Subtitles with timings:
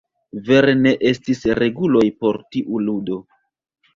[0.45, 3.21] Vere ne estis reguloj por tiu ludo.